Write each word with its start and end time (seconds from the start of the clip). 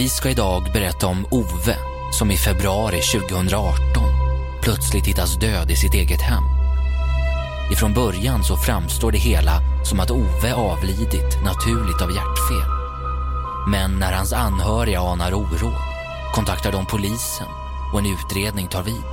Vi 0.00 0.08
ska 0.08 0.30
idag 0.30 0.72
berätta 0.72 1.06
om 1.06 1.26
Ove 1.30 1.76
som 2.12 2.30
i 2.30 2.36
februari 2.36 3.00
2018 3.00 3.78
plötsligt 4.62 5.06
hittas 5.06 5.36
död 5.36 5.70
i 5.70 5.76
sitt 5.76 5.94
eget 5.94 6.20
hem. 6.20 6.42
Ifrån 7.72 7.94
början 7.94 8.44
så 8.44 8.56
framstår 8.56 9.12
det 9.12 9.18
hela 9.18 9.60
som 9.84 10.00
att 10.00 10.10
Ove 10.10 10.54
avlidit 10.54 11.44
naturligt 11.44 12.02
av 12.02 12.10
hjärtfel. 12.10 12.70
Men 13.70 13.98
när 13.98 14.12
hans 14.12 14.32
anhöriga 14.32 15.00
anar 15.00 15.34
oråd 15.34 15.82
kontaktar 16.34 16.72
de 16.72 16.86
polisen 16.86 17.46
och 17.92 17.98
en 17.98 18.06
utredning 18.06 18.68
tar 18.68 18.82
vid. 18.82 19.12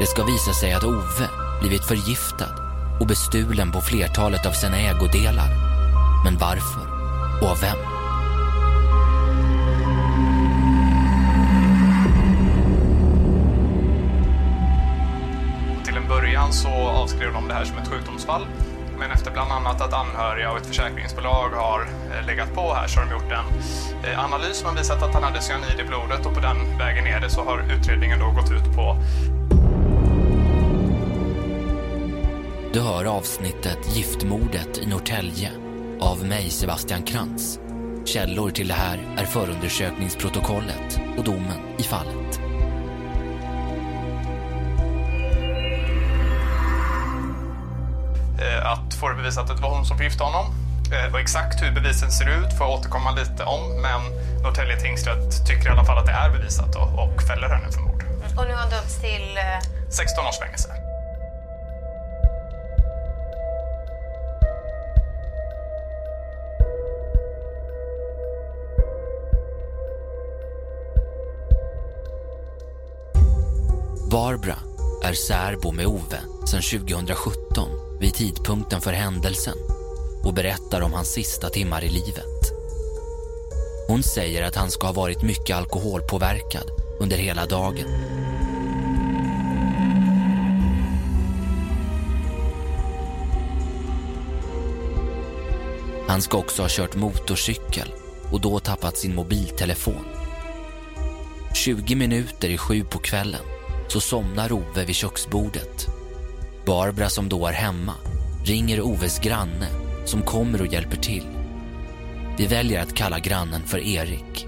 Det 0.00 0.06
ska 0.06 0.24
visa 0.24 0.52
sig 0.52 0.72
att 0.72 0.84
Ove 0.84 1.28
blivit 1.60 1.84
förgiftad 1.84 2.54
och 3.00 3.06
bestulen 3.06 3.72
på 3.72 3.80
flertalet 3.80 4.46
av 4.46 4.52
sina 4.52 4.76
ägodelar. 4.76 5.50
Men 6.24 6.38
varför? 6.38 6.86
Och 7.42 7.50
av 7.50 7.60
vem? 7.60 7.95
Början 16.46 16.52
så 16.52 16.68
avskrev 16.68 17.32
de 17.32 17.48
det 17.48 17.54
här 17.54 17.64
som 17.64 17.78
ett 17.78 17.88
sjukdomsfall. 17.88 18.46
Men 18.98 19.10
efter 19.10 19.30
bland 19.30 19.52
annat 19.52 19.80
att 19.80 19.92
anhöriga 19.92 20.50
och 20.50 20.58
ett 20.58 20.66
försäkringsbolag 20.66 21.48
har 21.48 21.80
eh, 21.80 22.26
legat 22.26 22.54
på 22.54 22.74
här 22.74 22.86
så 22.86 23.00
har 23.00 23.06
de 23.06 23.12
gjort 23.12 23.32
en 23.32 24.10
eh, 24.10 24.24
analys 24.24 24.56
som 24.56 24.68
har 24.68 24.76
visat 24.76 25.02
att 25.02 25.14
han 25.14 25.22
hade 25.22 25.42
cyanid 25.42 25.80
i 25.80 25.84
blodet 25.84 26.26
och 26.26 26.34
på 26.34 26.40
den 26.40 26.78
vägen 26.78 27.04
ner 27.04 27.20
det 27.20 27.30
så 27.30 27.44
har 27.44 27.58
utredningen 27.58 28.18
då 28.18 28.30
gått 28.30 28.52
ut 28.52 28.76
på 28.76 28.96
Du 32.72 32.80
hör 32.80 33.04
avsnittet 33.04 33.96
Giftmordet 33.96 34.78
i 34.78 34.86
Norrtälje 34.86 35.50
av 36.00 36.24
mig 36.24 36.50
Sebastian 36.50 37.02
Krantz. 37.02 37.58
Källor 38.04 38.50
till 38.50 38.68
det 38.68 38.74
här 38.74 38.98
är 39.16 39.24
förundersökningsprotokollet 39.24 41.00
och 41.18 41.24
domen 41.24 41.60
i 41.78 41.82
fallet. 41.82 42.55
Eh, 48.96 48.98
att 48.98 49.00
få 49.00 49.08
det 49.08 49.14
bevisat 49.14 49.50
att 49.50 49.56
det 49.56 49.62
var 49.62 49.70
hon 49.76 49.84
som 49.86 49.96
förgiftade 49.96 50.30
honom. 50.30 50.54
Eh, 50.92 51.12
Och 51.12 51.20
exakt 51.20 51.62
hur 51.62 51.72
bevisen 51.72 52.10
ser 52.10 52.28
ut 52.28 52.58
får 52.58 52.66
jag 52.66 52.78
återkomma 52.78 53.10
lite 53.10 53.44
om, 53.44 53.80
men 53.82 54.00
Norrtälje 54.42 54.76
tingsrätt 54.80 55.46
tycker 55.46 55.66
i 55.66 55.72
alla 55.72 55.84
fall 55.84 55.98
att 55.98 56.06
det 56.06 56.12
är 56.12 56.30
bevisat 56.30 56.72
då, 56.72 56.80
och 56.80 57.22
fäller 57.22 57.48
henne 57.48 57.72
för 57.72 57.80
mord. 57.80 58.04
Och 58.38 58.44
nu 58.46 58.52
har 58.52 58.60
han 58.60 58.70
dömts 58.70 59.00
till... 59.00 59.36
eh, 59.36 59.60
16 59.90 60.26
års 60.26 60.38
fängelse. 60.38 60.68
Barbara 74.10 74.56
är 75.04 75.12
särbo 75.12 75.72
med 75.72 75.86
Ove 75.86 76.20
sedan 76.46 76.62
2017 76.62 77.85
vid 78.06 78.14
tidpunkten 78.14 78.80
för 78.80 78.92
händelsen 78.92 79.58
och 80.24 80.34
berättar 80.34 80.80
om 80.80 80.92
hans 80.92 81.08
sista 81.08 81.48
timmar 81.48 81.84
i 81.84 81.88
livet. 81.88 82.52
Hon 83.88 84.02
säger 84.02 84.42
att 84.42 84.56
han 84.56 84.70
ska 84.70 84.86
ha 84.86 84.94
varit 84.94 85.22
mycket 85.22 85.56
alkoholpåverkad 85.56 86.70
under 87.00 87.16
hela 87.16 87.46
dagen. 87.46 87.88
Han 96.08 96.22
ska 96.22 96.38
också 96.38 96.62
ha 96.62 96.68
kört 96.70 96.96
motorcykel 96.96 97.88
och 98.32 98.40
då 98.40 98.58
tappat 98.58 98.96
sin 98.96 99.14
mobiltelefon. 99.14 100.04
20 101.54 101.94
minuter 101.94 102.48
i 102.48 102.58
sju 102.58 102.84
på 102.84 102.98
kvällen 102.98 103.42
så 103.88 104.00
somnar 104.00 104.52
Ove 104.52 104.84
vid 104.84 104.96
köksbordet. 104.96 105.95
Barbara 106.66 107.08
som 107.08 107.28
då 107.28 107.46
är 107.46 107.52
hemma 107.52 107.94
ringer 108.44 108.80
Oves 108.80 109.18
granne 109.18 109.68
som 110.04 110.22
kommer 110.22 110.60
och 110.60 110.66
hjälper 110.66 110.96
till. 110.96 111.26
Vi 112.38 112.46
väljer 112.46 112.82
att 112.82 112.94
kalla 112.94 113.18
grannen 113.18 113.62
för 113.66 113.78
Erik. 113.78 114.46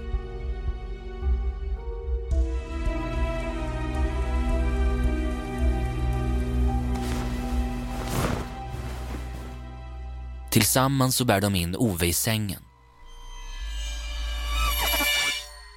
Tillsammans 10.51 11.15
så 11.15 11.25
bär 11.25 11.41
de 11.41 11.55
in 11.55 11.75
Ove 11.75 12.05
i 12.05 12.13
sängen. 12.13 12.61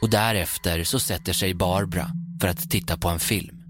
Och 0.02 0.10
därefter 0.10 0.84
så 0.84 1.00
sätter 1.00 1.32
sig 1.32 1.54
Barbara 1.54 2.10
för 2.40 2.48
att 2.48 2.70
titta 2.70 2.96
på 2.96 3.08
en 3.08 3.20
film. 3.20 3.61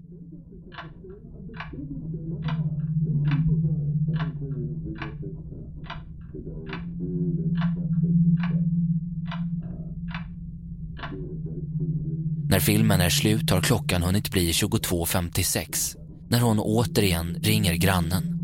När 12.53 12.59
filmen 12.59 13.01
är 13.01 13.09
slut 13.09 13.49
har 13.49 13.61
klockan 13.61 14.03
hunnit 14.03 14.31
bli 14.31 14.51
22.56 14.51 15.95
när 16.29 16.39
hon 16.39 16.59
återigen 16.59 17.37
ringer 17.41 17.73
grannen. 17.73 18.39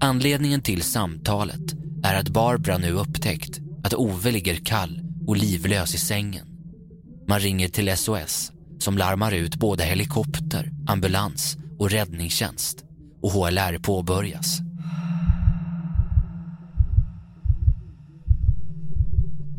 Anledningen 0.00 0.60
till 0.60 0.82
samtalet 0.82 1.74
är 2.04 2.14
att 2.14 2.28
Barbara 2.28 2.78
nu 2.78 2.92
upptäckt 2.92 3.60
att 3.84 3.94
Ove 3.94 4.30
ligger 4.30 4.54
kall 4.54 5.00
och 5.26 5.36
livlös 5.36 5.94
i 5.94 5.98
sängen. 5.98 6.46
Man 7.26 7.40
ringer 7.40 7.68
till 7.68 7.96
SOS 7.96 8.52
som 8.78 8.98
larmar 8.98 9.32
ut 9.32 9.56
både 9.56 9.84
helikopter, 9.84 10.72
ambulans 10.86 11.56
och 11.78 11.90
räddningstjänst 11.90 12.84
och 13.22 13.30
HLR 13.30 13.78
påbörjas. 13.78 14.58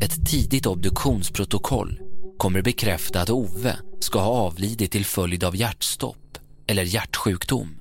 Ett 0.00 0.30
tidigt 0.30 0.66
obduktionsprotokoll 0.66 2.09
kommer 2.40 2.62
bekräfta 2.62 3.20
att 3.20 3.30
Ove 3.30 3.76
ska 4.00 4.18
ha 4.18 4.30
avlidit 4.30 4.90
till 4.90 5.04
följd 5.04 5.44
av 5.44 5.56
hjärtstopp 5.56 6.38
eller 6.66 6.82
hjärtsjukdom. 6.82 7.76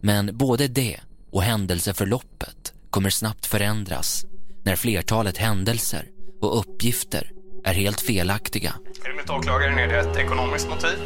Men 0.00 0.36
både 0.36 0.68
det 0.68 1.00
och 1.32 1.42
händelseförloppet 1.42 2.72
kommer 2.90 3.10
snabbt 3.10 3.46
förändras 3.46 4.24
när 4.64 4.76
flertalet 4.76 5.36
händelser 5.36 6.06
och 6.40 6.58
uppgifter 6.58 7.32
är 7.64 7.74
helt 7.74 8.00
felaktiga. 8.00 8.74
Enligt 9.10 9.30
åklagaren 9.30 9.78
är 9.78 9.88
det 9.88 9.98
ett 9.98 10.16
ekonomiskt 10.16 10.68
motiv. 10.68 10.98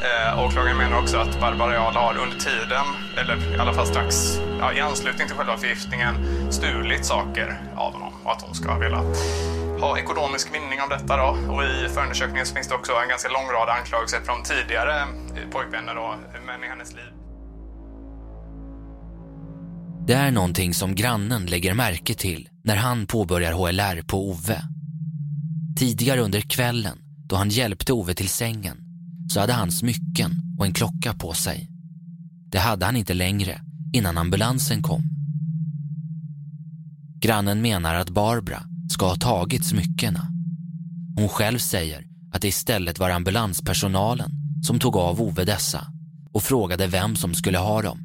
Eh, 0.00 0.44
åklagaren 0.44 0.76
menar 0.76 1.02
också 1.02 1.16
att 1.16 1.40
Barbara 1.40 1.74
Jarl 1.74 1.94
har 1.94 2.18
under 2.18 2.38
tiden, 2.38 2.86
eller 3.16 3.56
i 3.56 3.58
alla 3.58 3.74
fall 3.74 3.86
strax 3.86 4.38
ja, 4.60 4.72
i 4.72 4.80
anslutning 4.80 5.26
till 5.26 5.36
själva 5.36 5.56
förgiftningen, 5.56 6.14
stulit 6.52 7.04
saker 7.04 7.60
av 7.76 7.92
honom 7.92 8.12
och 8.24 8.32
att 8.32 8.42
hon 8.42 8.54
ska 8.54 8.70
ha 8.70 8.78
velat 8.78 9.16
ha 9.80 9.98
ekonomisk 9.98 10.54
vinning 10.54 10.80
av 10.80 10.88
detta. 10.88 11.16
Då. 11.16 11.52
Och 11.52 11.62
I 11.64 11.88
förundersökningen 11.94 12.46
så 12.46 12.54
finns 12.54 12.68
det 12.68 12.74
också 12.74 12.92
en 13.02 13.08
ganska 13.08 13.28
lång 13.28 13.46
rad 13.56 13.68
anklagelser 13.68 14.20
från 14.20 14.42
tidigare 14.42 15.00
eh, 15.00 15.50
pojkvänner 15.52 15.94
då, 15.94 16.14
män 16.46 16.64
i 16.64 16.68
hennes 16.68 16.92
liv. 16.92 17.10
Det 20.06 20.14
är 20.14 20.30
någonting 20.30 20.74
som 20.74 20.94
grannen 20.94 21.46
lägger 21.46 21.74
märke 21.74 22.14
till 22.14 22.48
när 22.64 22.76
han 22.76 23.06
påbörjar 23.06 23.52
HLR 23.52 24.02
på 24.02 24.30
Ove. 24.30 24.62
Tidigare 25.78 26.20
under 26.20 26.40
kvällen, 26.40 26.98
då 27.28 27.36
han 27.36 27.48
hjälpte 27.48 27.92
Ove 27.92 28.14
till 28.14 28.28
sängen, 28.28 28.76
så 29.30 29.40
hade 29.40 29.52
han 29.52 29.70
smycken 29.70 30.32
och 30.58 30.66
en 30.66 30.72
klocka 30.72 31.14
på 31.14 31.32
sig. 31.32 31.68
Det 32.50 32.58
hade 32.58 32.86
han 32.86 32.96
inte 32.96 33.14
längre 33.14 33.60
innan 33.92 34.18
ambulansen 34.18 34.82
kom. 34.82 35.02
Grannen 37.20 37.62
menar 37.62 37.94
att 37.94 38.10
Barbara 38.10 38.62
ska 38.88 39.06
ha 39.06 39.16
tagit 39.16 39.64
smyckena. 39.64 40.28
Hon 41.16 41.28
själv 41.28 41.58
säger 41.58 42.04
att 42.32 42.42
det 42.42 42.48
istället 42.48 42.98
var 42.98 43.10
ambulanspersonalen 43.10 44.30
som 44.62 44.78
tog 44.78 44.96
av 44.96 45.22
Ove 45.22 45.44
dessa 45.44 45.86
och 46.32 46.42
frågade 46.42 46.86
vem 46.86 47.16
som 47.16 47.34
skulle 47.34 47.58
ha 47.58 47.82
dem. 47.82 47.98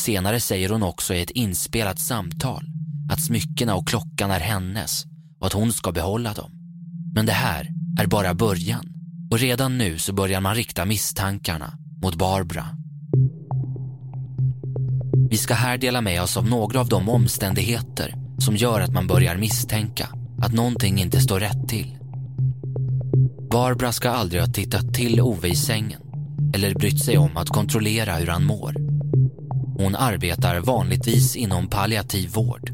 Senare 0.00 0.40
säger 0.40 0.68
hon 0.68 0.82
också 0.82 1.14
i 1.14 1.22
ett 1.22 1.30
inspelat 1.30 1.98
samtal 1.98 2.64
att 3.12 3.22
smyckena 3.22 3.74
och 3.74 3.88
klockan 3.88 4.30
är 4.30 4.40
hennes 4.40 5.04
och 5.40 5.46
att 5.46 5.52
hon 5.52 5.72
ska 5.72 5.92
behålla 5.92 6.32
dem. 6.32 6.50
Men 7.14 7.26
det 7.26 7.32
här 7.32 7.68
är 8.00 8.06
bara 8.06 8.34
början 8.34 8.92
och 9.30 9.38
redan 9.38 9.78
nu 9.78 9.98
så 9.98 10.12
börjar 10.12 10.40
man 10.40 10.54
rikta 10.54 10.84
misstankarna 10.84 11.78
mot 12.02 12.14
Barbara. 12.14 12.66
Vi 15.30 15.36
ska 15.36 15.54
här 15.54 15.78
dela 15.78 16.00
med 16.00 16.22
oss 16.22 16.36
av 16.36 16.48
några 16.48 16.80
av 16.80 16.88
de 16.88 17.08
omständigheter 17.08 18.21
som 18.44 18.56
gör 18.56 18.80
att 18.80 18.92
man 18.92 19.06
börjar 19.06 19.36
misstänka 19.36 20.08
att 20.38 20.52
någonting 20.52 20.98
inte 20.98 21.20
står 21.20 21.40
rätt 21.40 21.68
till. 21.68 21.98
Barbara 23.50 23.92
ska 23.92 24.10
aldrig 24.10 24.42
ha 24.42 24.48
tittat 24.48 24.94
till 24.94 25.20
Ove 25.20 25.48
i 25.48 25.56
sängen 25.56 26.00
eller 26.54 26.74
brytt 26.74 27.04
sig 27.04 27.18
om 27.18 27.36
att 27.36 27.48
kontrollera 27.48 28.14
hur 28.14 28.26
han 28.26 28.44
mår. 28.44 28.74
Hon 29.78 29.96
arbetar 29.96 30.60
vanligtvis 30.60 31.36
inom 31.36 31.68
palliativ 31.68 32.30
vård. 32.30 32.70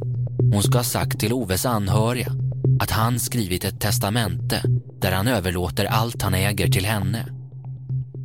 Hon 0.53 0.62
ska 0.62 0.79
ha 0.79 0.85
sagt 0.85 1.20
till 1.20 1.32
Oves 1.32 1.67
anhöriga 1.67 2.32
att 2.81 2.91
han 2.91 3.19
skrivit 3.19 3.65
ett 3.65 3.81
testamente 3.81 4.62
där 5.00 5.12
han 5.12 5.29
överlåter 5.29 5.85
allt 5.85 6.23
han 6.23 6.35
äger 6.35 6.69
till 6.69 6.87
henne. 6.87 7.26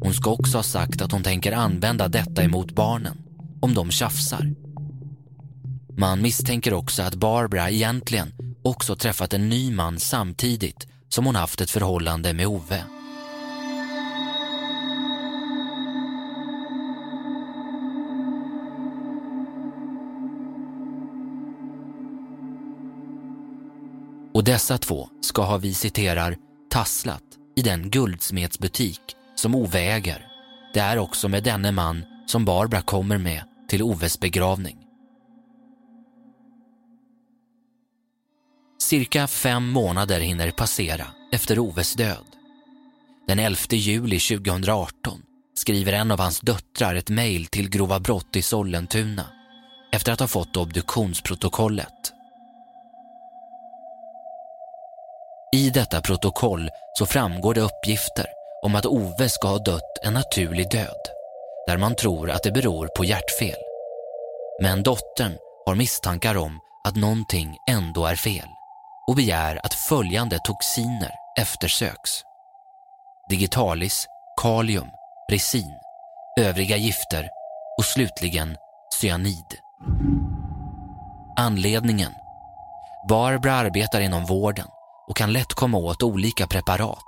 Hon 0.02 0.14
ska 0.14 0.32
också 0.32 0.58
ha 0.58 0.64
sagt 0.64 1.02
att 1.02 1.12
hon 1.12 1.24
tänker 1.24 1.52
använda 1.52 2.08
detta 2.08 2.44
emot 2.44 2.76
barnen 2.76 3.18
om 3.62 3.74
de 3.74 3.92
tjafsar. 3.92 4.63
Man 6.04 6.22
misstänker 6.22 6.74
också 6.74 7.04
att 7.04 7.16
Barbara 7.16 7.70
egentligen 7.70 8.34
också 8.64 8.96
träffat 8.96 9.34
en 9.34 9.50
ny 9.50 9.72
man 9.72 10.00
samtidigt 10.00 10.88
som 11.10 11.26
hon 11.26 11.36
haft 11.36 11.62
ett 11.62 11.72
förhållande 11.72 12.34
med 12.34 12.48
Ove. 12.48 12.84
Och 24.34 24.44
dessa 24.44 24.78
två 24.78 25.10
ska 25.22 25.44
ha, 25.44 25.58
vi 25.58 25.74
citerar, 25.74 26.36
tasslat 26.70 27.24
i 27.56 27.62
den 27.62 27.90
guldsmedsbutik 27.90 29.02
som 29.36 29.56
Ove 29.56 29.80
äger. 29.80 30.28
Det 30.74 30.80
är 30.80 30.98
också 30.98 31.30
med 31.30 31.44
denne 31.44 31.72
man 31.72 32.04
som 32.28 32.46
Barbara 32.46 32.82
kommer 32.82 33.18
med 33.18 33.44
till 33.70 33.84
Oves 33.84 34.20
begravning. 34.20 34.83
Cirka 38.84 39.28
fem 39.28 39.70
månader 39.70 40.20
hinner 40.20 40.52
passera 40.52 41.06
efter 41.32 41.60
Oves 41.60 41.94
död. 41.94 42.26
Den 43.28 43.40
11 43.40 43.58
juli 43.70 44.20
2018 44.20 45.22
skriver 45.56 45.94
en 45.94 46.12
av 46.12 46.20
hans 46.20 46.40
döttrar 46.40 46.96
ett 46.96 47.10
mejl 47.10 47.46
till 47.46 47.70
Grova 47.70 48.00
brott 48.00 48.36
i 48.36 48.42
Sollentuna 48.42 49.26
efter 49.94 50.12
att 50.12 50.20
ha 50.20 50.28
fått 50.28 50.58
obduktionsprotokollet. 50.58 52.14
I 55.56 55.70
detta 55.70 56.02
protokoll 56.02 56.70
så 56.98 57.06
framgår 57.06 57.54
det 57.54 57.62
uppgifter 57.62 58.26
om 58.64 58.76
att 58.76 58.86
Ove 58.86 59.30
ska 59.30 59.48
ha 59.48 59.58
dött 59.58 59.98
en 60.04 60.14
naturlig 60.14 60.72
död 60.72 61.02
där 61.68 61.78
man 61.78 61.96
tror 61.96 62.32
att 62.32 62.44
det 62.44 62.52
beror 62.52 62.88
på 62.88 63.06
hjärtfel. 63.06 63.60
Men 64.62 64.84
dottern 64.84 65.34
har 65.66 65.76
misstankar 65.76 66.38
om 66.38 66.60
att 66.88 66.96
någonting 66.96 67.58
ändå 67.70 68.06
är 68.06 68.16
fel 68.16 68.48
och 69.08 69.16
begär 69.16 69.60
att 69.64 69.74
följande 69.74 70.40
toxiner 70.44 71.12
eftersöks. 71.40 72.24
Digitalis, 73.30 74.08
kalium, 74.42 74.88
resin, 75.32 75.74
övriga 76.40 76.78
gifter 76.78 77.30
och 77.78 77.86
slutligen 77.86 78.58
cyanid. 79.02 79.58
Anledningen? 81.38 82.12
Barbara 83.10 83.54
arbetar 83.54 84.02
inom 84.02 84.26
vården 84.26 84.68
och 85.08 85.18
kan 85.18 85.34
lätt 85.34 85.54
komma 85.54 85.78
åt 85.78 86.04
olika 86.04 86.48
preparat. 86.48 87.04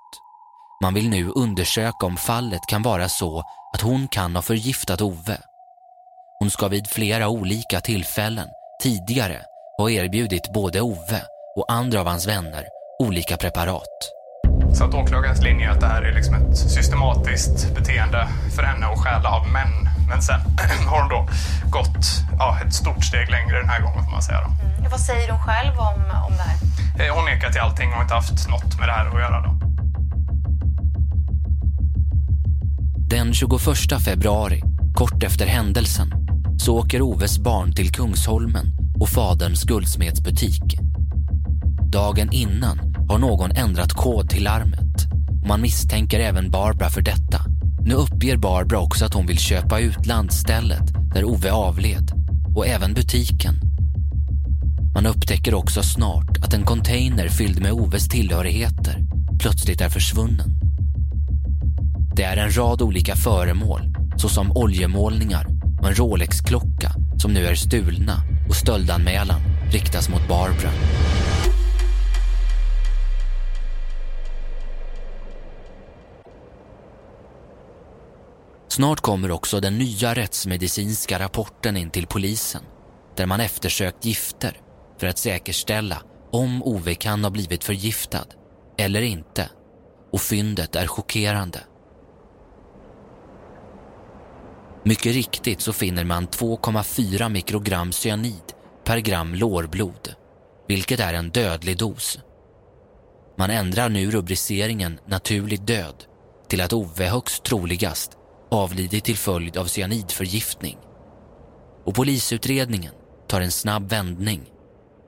Man 0.82 0.94
vill 0.94 1.10
nu 1.10 1.30
undersöka 1.30 2.06
om 2.06 2.18
fallet 2.18 2.62
kan 2.70 2.82
vara 2.82 3.10
så 3.10 3.44
att 3.74 3.82
hon 3.82 4.08
kan 4.08 4.36
ha 4.36 4.42
förgiftat 4.42 5.02
Ove. 5.02 5.38
Hon 6.40 6.50
ska 6.50 6.68
vid 6.68 6.88
flera 6.88 7.30
olika 7.30 7.82
tillfällen 7.82 8.48
tidigare 8.82 9.42
ha 9.78 9.90
erbjudit 9.90 10.54
både 10.54 10.82
Ove 10.82 11.22
och 11.56 11.72
andra 11.72 12.00
av 12.00 12.08
hans 12.08 12.28
vänner 12.28 12.64
olika 13.00 13.38
preparat. 13.38 14.12
Så 14.74 14.84
att 14.84 14.94
åklagarens 14.94 15.42
linje 15.42 15.68
är 15.68 15.72
att 15.72 15.80
det 15.80 15.88
här 15.88 16.02
är 16.02 16.14
liksom 16.14 16.36
ett 16.36 16.58
systematiskt 16.58 17.76
beteende 17.76 18.28
för 18.56 18.64
henne 18.64 18.86
att 18.86 19.00
stjäla 19.00 19.30
av 19.30 19.48
män. 19.48 19.90
Men 20.10 20.22
sen 20.22 20.40
har 20.90 21.02
hon 21.02 21.10
då 21.10 21.28
gått 21.70 22.06
ja, 22.40 22.58
ett 22.66 22.74
stort 22.74 23.04
steg 23.04 23.30
längre 23.32 23.58
den 23.58 23.70
här 23.70 23.82
gången 23.82 24.04
får 24.04 24.12
man 24.12 24.22
säga. 24.22 24.42
Då. 24.42 24.66
Mm. 24.66 24.92
Vad 24.92 25.00
säger 25.00 25.32
hon 25.32 25.40
själv 25.40 25.80
om, 25.80 26.26
om 26.28 26.34
det 26.38 26.44
här? 26.44 27.08
Eh, 27.08 27.16
hon 27.16 27.26
nekar 27.26 27.50
till 27.52 27.62
allting 27.62 27.90
och 27.90 27.96
har 27.96 28.02
inte 28.02 28.14
haft 28.14 28.50
något 28.50 28.80
med 28.80 28.88
det 28.88 28.94
här 28.94 29.06
att 29.06 29.20
göra. 29.20 29.42
Då. 29.42 29.52
Den 33.10 33.34
21 33.34 33.62
februari, 34.06 34.62
kort 34.96 35.24
efter 35.24 35.46
händelsen, 35.46 36.14
så 36.58 36.78
åker 36.78 37.02
Oves 37.02 37.40
barn 37.40 37.76
till 37.76 37.92
Kungsholmen 37.92 38.66
och 39.00 39.10
faderns 39.10 39.64
guldsmedsbutik. 39.64 40.86
Dagen 41.96 42.32
innan 42.32 42.96
har 43.10 43.18
någon 43.18 43.52
ändrat 43.52 43.94
kod 43.94 44.30
till 44.30 44.44
larmet 44.44 45.06
och 45.42 45.48
man 45.48 45.62
misstänker 45.62 46.20
även 46.20 46.52
Barbara 46.52 46.90
för 46.90 47.02
detta. 47.02 47.42
Nu 47.82 47.94
uppger 47.94 48.38
Barbara 48.38 48.80
också 48.80 49.06
att 49.06 49.14
hon 49.14 49.26
vill 49.26 49.40
köpa 49.40 49.80
ut 49.80 50.06
landstället 50.06 50.94
där 51.14 51.24
Ove 51.24 51.52
avled 51.52 52.12
och 52.56 52.68
även 52.68 52.94
butiken. 52.94 53.56
Man 54.94 55.06
upptäcker 55.06 55.54
också 55.54 55.84
snart 55.84 56.38
att 56.44 56.54
en 56.54 56.64
container 56.64 57.30
fylld 57.30 57.62
med 57.62 57.72
Oves 57.72 58.08
tillhörigheter 58.08 58.98
plötsligt 59.40 59.82
är 59.82 59.90
försvunnen. 59.90 60.50
Det 62.16 62.24
är 62.24 62.38
en 62.38 62.58
rad 62.58 62.82
olika 62.82 63.16
föremål 63.16 63.82
såsom 64.18 64.52
oljemålningar 64.52 65.48
och 65.82 65.88
en 65.88 65.96
Rolex-klocka 65.96 66.92
som 67.18 67.34
nu 67.34 67.46
är 67.46 67.56
stulna 67.56 68.24
och 68.50 68.56
stöldanmälan 68.56 69.42
riktas 69.72 70.10
mot 70.10 70.28
Barbara. 70.28 70.72
Snart 78.76 79.02
kommer 79.02 79.32
också 79.32 79.60
den 79.60 79.78
nya 79.78 80.14
rättsmedicinska 80.14 81.20
rapporten 81.20 81.78
in 81.78 81.90
till 81.90 82.08
polisen 82.08 82.62
där 83.16 83.26
man 83.26 83.40
eftersökt 83.40 84.06
gifter 84.06 84.60
för 84.98 85.08
att 85.08 85.18
säkerställa 85.18 86.02
om 86.32 86.64
Ove 86.64 86.96
kan 86.96 87.24
ha 87.24 87.32
blivit 87.32 87.64
förgiftad 87.64 88.26
eller 88.78 89.02
inte. 89.02 89.50
Och 90.12 90.22
fyndet 90.22 90.76
är 90.76 90.88
chockerande. 90.88 91.60
Mycket 94.84 95.14
riktigt 95.14 95.62
så 95.62 95.74
finner 95.74 96.04
man 96.04 96.28
2,4 96.28 97.30
mikrogram 97.30 97.92
cyanid 97.92 98.54
per 98.84 98.98
gram 98.98 99.36
lårblod, 99.36 100.16
vilket 100.68 101.00
är 101.00 101.14
en 101.14 101.30
dödlig 101.30 101.78
dos. 101.78 102.20
Man 103.38 103.50
ändrar 103.50 103.90
nu 103.90 104.12
rubriceringen 104.12 105.00
naturlig 105.06 105.62
död 105.62 106.04
till 106.48 106.62
att 106.62 106.74
Ove 106.74 107.08
högst 107.08 107.44
troligast 107.44 108.18
avlidit 108.52 109.04
till 109.04 109.18
följd 109.18 109.58
av 109.58 109.66
cyanidförgiftning. 109.66 110.78
Och 111.86 111.96
polisutredningen 111.96 112.94
tar 113.28 113.42
en 113.42 113.52
snabb 113.52 113.90
vändning. 113.90 114.42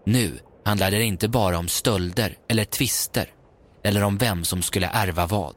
Nu 0.06 0.40
handlar 0.66 0.92
det 0.92 1.04
inte 1.04 1.30
bara 1.30 1.58
om 1.58 1.68
stölder 1.68 2.38
eller 2.50 2.66
tvister 2.66 3.30
eller 3.84 4.04
om 4.04 4.18
vem 4.18 4.44
som 4.44 4.62
skulle 4.62 4.88
ärva 4.88 5.28
vad. 5.28 5.56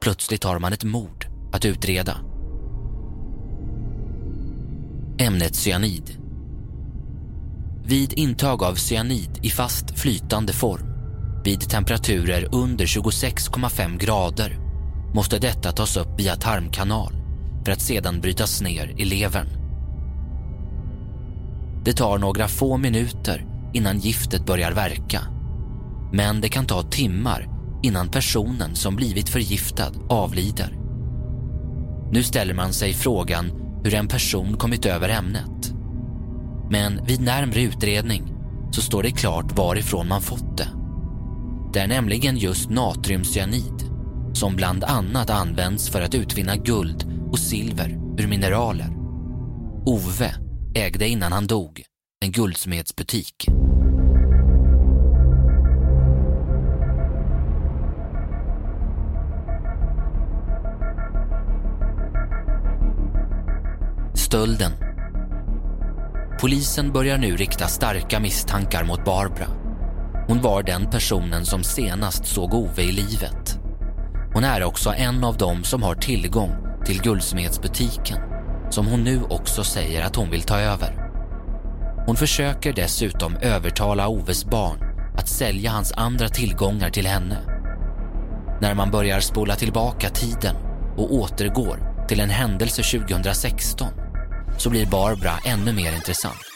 Plötsligt 0.00 0.44
har 0.44 0.58
man 0.58 0.72
ett 0.72 0.84
mord 0.84 1.26
att 1.52 1.64
utreda. 1.64 2.16
Ämnet 5.18 5.56
cyanid. 5.56 6.18
Vid 7.84 8.12
intag 8.12 8.62
av 8.62 8.74
cyanid 8.74 9.40
i 9.42 9.50
fast 9.50 9.98
flytande 9.98 10.52
form 10.52 10.94
vid 11.44 11.60
temperaturer 11.60 12.48
under 12.52 12.86
26,5 12.86 13.98
grader 13.98 14.63
måste 15.14 15.38
detta 15.38 15.72
tas 15.72 15.96
upp 15.96 16.20
via 16.20 16.36
tarmkanal 16.36 17.12
för 17.64 17.72
att 17.72 17.80
sedan 17.80 18.20
brytas 18.20 18.62
ner 18.62 18.94
i 18.96 19.04
levern. 19.04 19.46
Det 21.84 21.92
tar 21.92 22.18
några 22.18 22.48
få 22.48 22.76
minuter 22.76 23.46
innan 23.72 23.98
giftet 23.98 24.46
börjar 24.46 24.72
verka. 24.72 25.20
Men 26.12 26.40
det 26.40 26.48
kan 26.48 26.66
ta 26.66 26.82
timmar 26.82 27.48
innan 27.82 28.08
personen 28.08 28.74
som 28.74 28.96
blivit 28.96 29.28
förgiftad 29.28 29.92
avlider. 30.08 30.78
Nu 32.10 32.22
ställer 32.22 32.54
man 32.54 32.72
sig 32.72 32.92
frågan 32.92 33.52
hur 33.84 33.94
en 33.94 34.08
person 34.08 34.56
kommit 34.56 34.86
över 34.86 35.08
ämnet. 35.08 35.74
Men 36.70 37.04
vid 37.04 37.20
närmre 37.20 37.62
utredning 37.62 38.34
så 38.70 38.80
står 38.80 39.02
det 39.02 39.10
klart 39.10 39.58
varifrån 39.58 40.08
man 40.08 40.20
fått 40.20 40.58
det. 40.58 40.68
Det 41.72 41.80
är 41.80 41.88
nämligen 41.88 42.36
just 42.36 42.70
natriumcyanid 42.70 43.93
som 44.34 44.56
bland 44.56 44.84
annat 44.84 45.30
används 45.30 45.90
för 45.90 46.02
att 46.02 46.14
utvinna 46.14 46.56
guld 46.56 47.04
och 47.30 47.38
silver 47.38 47.98
ur 48.18 48.26
mineraler. 48.26 48.88
Ove 49.86 50.34
ägde 50.74 51.08
innan 51.08 51.32
han 51.32 51.46
dog 51.46 51.82
en 52.24 52.32
guldsmedsbutik. 52.32 53.46
Stölden. 64.14 64.72
Polisen 66.40 66.92
börjar 66.92 67.18
nu 67.18 67.36
rikta 67.36 67.66
starka 67.66 68.20
misstankar 68.20 68.84
mot 68.84 69.04
Barbara. 69.04 69.46
Hon 70.28 70.42
var 70.42 70.62
den 70.62 70.90
personen 70.90 71.46
som 71.46 71.64
senast 71.64 72.26
såg 72.26 72.54
Ove 72.54 72.82
i 72.82 72.92
livet. 72.92 73.53
Hon 74.34 74.44
är 74.44 74.64
också 74.64 74.94
en 74.96 75.24
av 75.24 75.36
dem 75.36 75.64
som 75.64 75.82
har 75.82 75.94
tillgång 75.94 76.50
till 76.86 77.02
guldsmedsbutiken 77.02 78.18
som 78.70 78.86
hon 78.86 79.04
nu 79.04 79.22
också 79.22 79.64
säger 79.64 80.04
att 80.04 80.16
hon 80.16 80.30
vill 80.30 80.42
ta 80.42 80.58
över. 80.58 81.10
Hon 82.06 82.16
försöker 82.16 82.72
dessutom 82.72 83.36
övertala 83.36 84.08
Oves 84.08 84.44
barn 84.44 84.78
att 85.18 85.28
sälja 85.28 85.70
hans 85.70 85.92
andra 85.92 86.28
tillgångar 86.28 86.90
till 86.90 87.06
henne. 87.06 87.38
När 88.60 88.74
man 88.74 88.90
börjar 88.90 89.20
spola 89.20 89.56
tillbaka 89.56 90.10
tiden 90.10 90.56
och 90.96 91.14
återgår 91.14 92.06
till 92.08 92.20
en 92.20 92.30
händelse 92.30 92.82
2016 92.82 93.88
så 94.58 94.70
blir 94.70 94.86
Barbara 94.86 95.38
ännu 95.44 95.72
mer 95.72 95.92
intressant. 95.96 96.53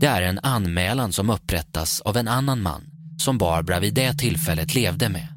Det 0.00 0.06
är 0.06 0.22
en 0.22 0.38
anmälan 0.42 1.12
som 1.12 1.30
upprättas 1.30 2.00
av 2.00 2.16
en 2.16 2.28
annan 2.28 2.62
man 2.62 2.82
som 3.18 3.38
Barbara 3.38 3.80
vid 3.80 3.94
det 3.94 4.18
tillfället 4.18 4.74
levde 4.74 5.08
med. 5.08 5.28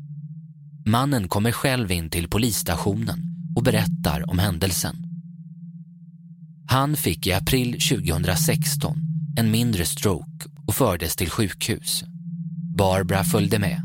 Mannen 0.85 1.27
kommer 1.27 1.51
själv 1.51 1.91
in 1.91 2.09
till 2.09 2.29
polisstationen 2.29 3.19
och 3.55 3.63
berättar 3.63 4.29
om 4.29 4.39
händelsen. 4.39 4.95
Han 6.67 6.95
fick 6.95 7.27
i 7.27 7.33
april 7.33 7.71
2016 7.73 8.97
en 9.37 9.51
mindre 9.51 9.85
stroke 9.85 10.49
och 10.67 10.75
fördes 10.75 11.15
till 11.15 11.29
sjukhus. 11.29 12.03
Barbara 12.77 13.23
följde 13.23 13.59
med. 13.59 13.81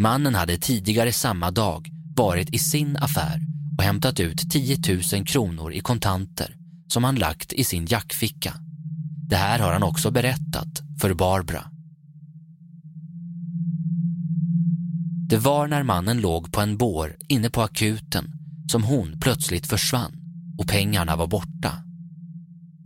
Mannen 0.00 0.34
hade 0.34 0.58
tidigare 0.58 1.12
samma 1.12 1.50
dag 1.50 1.90
varit 2.16 2.54
i 2.54 2.58
sin 2.58 2.96
affär 2.96 3.40
och 3.78 3.84
hämtat 3.84 4.20
ut 4.20 4.50
10 4.50 4.78
000 5.12 5.26
kronor 5.26 5.72
i 5.72 5.80
kontanter 5.80 6.54
som 6.88 7.04
han 7.04 7.14
lagt 7.14 7.52
i 7.52 7.64
sin 7.64 7.86
jackficka. 7.86 8.54
Det 9.28 9.36
här 9.36 9.58
har 9.58 9.72
han 9.72 9.82
också 9.82 10.10
berättat 10.10 10.82
för 11.00 11.14
Barbara. 11.14 11.64
Det 15.28 15.36
var 15.36 15.66
när 15.66 15.82
mannen 15.82 16.20
låg 16.20 16.52
på 16.52 16.60
en 16.60 16.76
bår 16.76 17.16
inne 17.28 17.50
på 17.50 17.62
akuten 17.62 18.32
som 18.70 18.84
hon 18.84 19.20
plötsligt 19.20 19.66
försvann 19.66 20.12
och 20.58 20.68
pengarna 20.68 21.16
var 21.16 21.26
borta. 21.26 21.72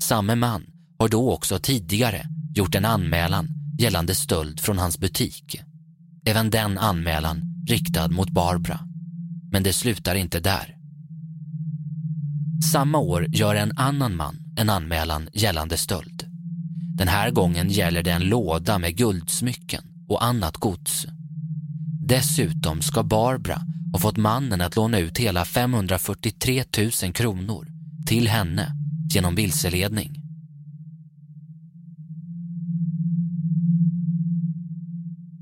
Samme 0.02 0.34
man 0.34 0.66
har 0.98 1.08
då 1.08 1.32
också 1.32 1.58
tidigare 1.58 2.26
gjort 2.54 2.74
en 2.74 2.84
anmälan 2.84 3.48
gällande 3.78 4.14
stöld 4.14 4.60
från 4.60 4.78
hans 4.78 4.98
butik. 4.98 5.60
Även 6.26 6.50
den 6.50 6.78
anmälan 6.78 7.64
riktad 7.68 8.08
mot 8.08 8.30
Barbara. 8.30 8.80
Men 9.52 9.62
det 9.62 9.72
slutar 9.72 10.14
inte 10.14 10.40
där. 10.40 10.76
Samma 12.72 12.98
år 12.98 13.26
gör 13.28 13.54
en 13.54 13.78
annan 13.78 14.16
man 14.16 14.42
en 14.56 14.70
anmälan 14.70 15.28
gällande 15.32 15.76
stöld. 15.76 16.11
Den 16.96 17.08
här 17.08 17.30
gången 17.30 17.68
gäller 17.68 18.02
det 18.02 18.10
en 18.10 18.28
låda 18.28 18.78
med 18.78 18.96
guldsmycken 18.96 19.82
och 20.08 20.24
annat 20.24 20.56
gods. 20.56 21.06
Dessutom 22.06 22.82
ska 22.82 23.02
Barbara 23.02 23.62
ha 23.92 23.98
fått 23.98 24.16
mannen 24.16 24.60
att 24.60 24.76
låna 24.76 24.98
ut 24.98 25.18
hela 25.18 25.44
543 25.44 26.64
000 27.02 27.12
kronor 27.12 27.68
till 28.06 28.28
henne 28.28 28.72
genom 29.14 29.34
vilseledning. 29.34 30.22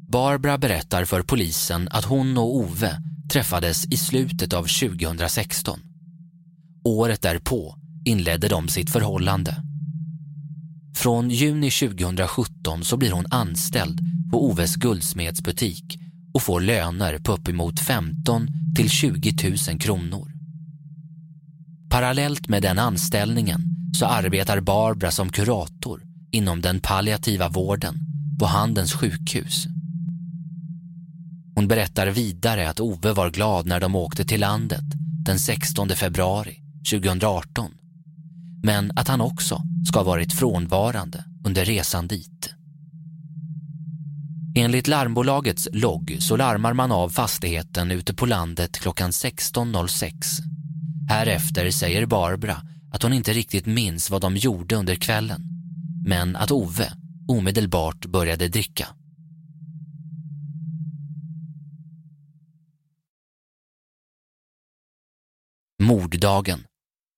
Barbara 0.09 0.59
berättar 0.59 1.05
för 1.05 1.23
polisen 1.23 1.89
att 1.91 2.05
hon 2.05 2.39
och 2.39 2.57
Ove 2.57 3.03
träffades 3.33 3.87
i 3.87 3.97
slutet 3.97 4.53
av 4.53 4.63
2016. 4.63 5.81
Året 6.85 7.23
därpå 7.23 7.75
inledde 8.05 8.49
de 8.49 8.69
sitt 8.69 8.91
förhållande. 8.91 9.70
Från 10.95 11.31
juni 11.31 11.71
2017 11.71 12.85
så 12.85 12.97
blir 12.97 13.13
hon 13.13 13.27
anställd 13.31 14.01
på 14.31 14.51
Oves 14.51 14.77
guldsmedsbutik 14.77 15.99
och 16.35 16.43
får 16.43 16.61
löner 16.61 17.19
på 17.19 17.33
uppemot 17.33 17.81
15 17.81 18.49
till 18.77 18.91
20 18.91 19.51
000 19.69 19.79
kronor. 19.79 20.33
Parallellt 21.91 22.49
med 22.49 22.63
den 22.63 22.79
anställningen 22.79 23.61
så 23.93 24.07
arbetar 24.07 24.61
Barbara 24.61 25.11
som 25.11 25.33
kurator 25.33 26.03
inom 26.33 26.61
den 26.61 26.81
palliativa 26.81 27.49
vården 27.49 27.95
på 28.41 28.47
Handens 28.47 28.93
sjukhus. 28.93 29.67
Hon 31.55 31.69
berättar 31.69 32.07
vidare 32.07 32.71
att 32.71 32.81
Ove 32.81 33.13
var 33.13 33.31
glad 33.31 33.67
när 33.67 33.81
de 33.81 33.97
åkte 33.97 34.25
till 34.25 34.41
landet 34.41 34.85
den 35.25 35.39
16 35.39 35.89
februari 35.89 36.57
2018 36.91 37.71
men 38.63 38.93
att 38.97 39.09
han 39.09 39.21
också 39.21 39.63
ska 39.89 39.99
ha 39.99 40.05
varit 40.05 40.33
frånvarande 40.33 41.25
under 41.45 41.65
resan 41.65 42.09
dit. 42.09 42.55
Enligt 44.57 44.89
larmbolagets 44.89 45.69
logg 45.73 46.17
så 46.21 46.37
larmar 46.37 46.73
man 46.73 46.93
av 46.93 47.09
fastigheten 47.09 47.91
ute 47.91 48.15
på 48.15 48.27
landet 48.27 48.79
klockan 48.79 49.11
16.06. 49.11 50.13
Härefter 51.09 51.71
säger 51.71 52.07
Barbara 52.07 52.63
att 52.93 53.03
hon 53.03 53.13
inte 53.13 53.33
riktigt 53.33 53.67
minns 53.67 54.11
vad 54.11 54.21
de 54.21 54.37
gjorde 54.37 54.77
under 54.77 54.95
kvällen 54.95 55.43
men 56.07 56.37
att 56.37 56.51
Ove 56.51 56.93
omedelbart 57.29 58.07
började 58.07 58.49
dricka. 58.49 58.89
Morddagen 65.83 66.65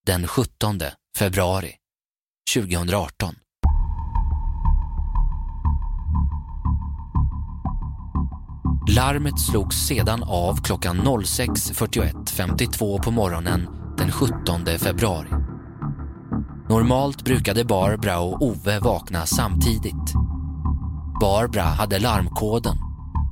den 0.07 0.27
17 0.27 0.81
februari 1.19 1.73
2018. 2.55 3.35
Larmet 8.89 9.41
slogs 9.41 9.77
sedan 9.77 10.23
av 10.23 10.57
klockan 10.57 11.01
06.41.52 11.01 13.03
på 13.03 13.11
morgonen 13.11 13.69
den 13.99 14.13
17 14.13 14.67
februari. 14.79 15.29
Normalt 16.69 17.25
brukade 17.25 17.65
Barbara 17.65 18.21
och 18.21 18.43
Ove 18.43 18.79
vakna 18.79 19.27
samtidigt. 19.27 20.15
Barbara 21.21 21.63
hade 21.63 21.99
larmkoden, 21.99 22.77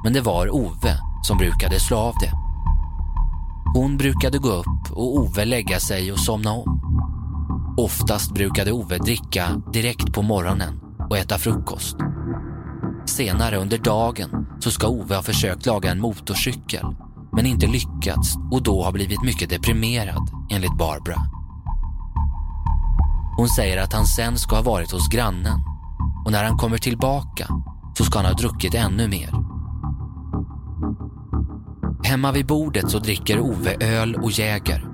men 0.05 0.13
det 0.13 0.21
var 0.21 0.55
Ove 0.55 0.99
som 1.23 1.39
brukade 1.39 1.81
slå 1.81 1.97
av 1.97 2.15
det. 2.21 2.33
Hon 3.75 3.97
brukade 3.97 4.39
gå 4.39 4.49
upp 4.49 4.91
och 4.91 5.17
Ove 5.17 5.45
lägga 5.45 5.81
sig 5.81 6.13
och 6.13 6.21
somna 6.21 6.53
om. 6.53 6.80
Oftast 7.77 8.35
brukade 8.35 8.73
Ove 8.73 8.99
dricka 8.99 9.63
direkt 9.73 10.13
på 10.13 10.23
morgonen 10.23 10.81
och 11.11 11.19
äta 11.19 11.39
frukost. 11.39 11.97
Senare 13.07 13.57
under 13.57 13.79
dagen 13.79 14.47
så 14.61 14.71
ska 14.71 14.89
Ove 14.89 15.15
ha 15.15 15.23
försökt 15.23 15.67
laga 15.67 15.91
en 15.91 16.01
motorcykel 16.01 16.87
men 17.33 17.47
inte 17.47 17.67
lyckats 17.67 18.37
och 18.53 18.63
då 18.63 18.83
har 18.83 18.93
blivit 18.93 19.23
mycket 19.23 19.51
deprimerad 19.51 20.31
enligt 20.51 20.79
Barbara. 20.79 21.21
Hon 23.37 23.49
säger 23.49 23.83
att 23.83 23.93
han 23.93 24.07
sen 24.07 24.39
ska 24.39 24.57
ha 24.57 24.63
varit 24.63 24.93
hos 24.93 25.09
grannen 25.09 25.61
och 26.25 26.33
när 26.33 26.45
han 26.45 26.59
kommer 26.59 26.79
tillbaka 26.79 27.49
så 27.99 28.05
ska 28.05 28.19
han 28.19 28.27
ha 28.27 28.33
druckit 28.33 28.75
ännu 28.75 29.09
mer. 29.09 29.35
Hemma 32.05 32.33
vid 32.33 32.47
bordet 32.47 32.91
så 32.91 32.99
dricker 32.99 33.41
Ove 33.41 33.77
öl 33.81 34.15
och 34.15 34.31
Jäger 34.31 34.90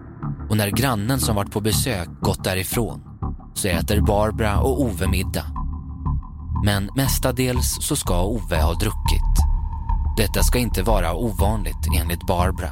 och 0.48 0.56
när 0.56 0.70
grannen 0.70 1.20
som 1.20 1.36
varit 1.36 1.52
på 1.52 1.60
besök 1.60 2.08
gått 2.20 2.44
därifrån 2.44 3.02
så 3.54 3.68
äter 3.68 4.00
Barbara 4.00 4.60
och 4.60 4.82
Ove 4.82 5.08
middag. 5.08 5.44
Men 6.64 6.90
mestadels 6.96 7.78
så 7.80 7.96
ska 7.96 8.24
Ove 8.24 8.62
ha 8.62 8.74
druckit. 8.74 9.36
Detta 10.16 10.42
ska 10.42 10.58
inte 10.58 10.82
vara 10.82 11.14
ovanligt 11.14 11.88
enligt 12.00 12.26
Barbara. 12.26 12.70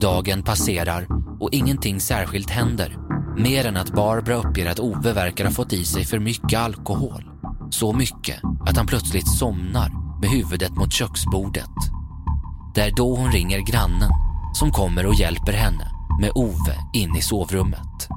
Dagen 0.00 0.42
passerar 0.42 1.06
och 1.40 1.52
ingenting 1.52 2.00
särskilt 2.00 2.50
händer 2.50 2.98
mer 3.38 3.66
än 3.66 3.76
att 3.76 3.94
Barbara 3.94 4.36
uppger 4.36 4.70
att 4.70 4.80
Ove 4.80 5.12
verkar 5.12 5.44
ha 5.44 5.52
fått 5.52 5.72
i 5.72 5.84
sig 5.84 6.04
för 6.04 6.18
mycket 6.18 6.60
alkohol. 6.60 7.30
Så 7.70 7.92
mycket 7.92 8.40
att 8.66 8.76
han 8.76 8.86
plötsligt 8.86 9.28
somnar 9.28 10.20
med 10.20 10.30
huvudet 10.30 10.76
mot 10.76 10.92
köksbordet. 10.92 11.93
Det 12.74 12.82
är 12.82 12.90
då 12.90 13.16
hon 13.16 13.32
ringer 13.32 13.58
grannen 13.58 14.10
som 14.54 14.70
kommer 14.70 15.06
och 15.06 15.14
hjälper 15.14 15.52
henne 15.52 15.90
med 16.20 16.30
Ove 16.34 16.76
in 16.94 17.16
i 17.16 17.22
sovrummet. 17.22 18.08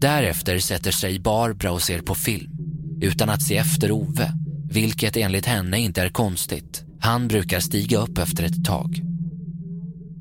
Därefter 0.00 0.58
sätter 0.58 0.90
sig 0.90 1.20
Barbara 1.20 1.72
och 1.72 1.82
ser 1.82 2.00
på 2.00 2.14
film 2.14 2.50
utan 3.00 3.28
att 3.28 3.42
se 3.42 3.56
efter 3.56 3.92
Ove, 3.92 4.32
vilket 4.70 5.16
enligt 5.16 5.46
henne 5.46 5.78
inte 5.78 6.02
är 6.02 6.08
konstigt. 6.08 6.84
Han 7.00 7.28
brukar 7.28 7.60
stiga 7.60 7.98
upp 7.98 8.18
efter 8.18 8.44
ett 8.44 8.64
tag. 8.64 9.11